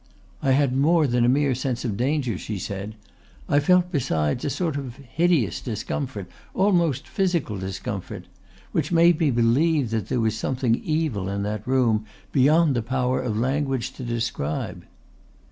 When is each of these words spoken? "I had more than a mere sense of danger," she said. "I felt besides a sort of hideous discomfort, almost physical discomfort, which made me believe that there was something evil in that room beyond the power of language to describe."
"I 0.41 0.53
had 0.53 0.75
more 0.75 1.05
than 1.05 1.23
a 1.23 1.29
mere 1.29 1.53
sense 1.53 1.85
of 1.85 1.95
danger," 1.95 2.35
she 2.39 2.57
said. 2.57 2.95
"I 3.47 3.59
felt 3.59 3.91
besides 3.91 4.43
a 4.43 4.49
sort 4.49 4.75
of 4.75 4.95
hideous 4.95 5.61
discomfort, 5.61 6.25
almost 6.55 7.07
physical 7.07 7.55
discomfort, 7.59 8.25
which 8.71 8.91
made 8.91 9.19
me 9.19 9.29
believe 9.29 9.91
that 9.91 10.07
there 10.07 10.19
was 10.19 10.35
something 10.35 10.73
evil 10.73 11.29
in 11.29 11.43
that 11.43 11.67
room 11.67 12.05
beyond 12.31 12.75
the 12.75 12.81
power 12.81 13.21
of 13.21 13.37
language 13.37 13.91
to 13.93 14.03
describe." 14.03 14.85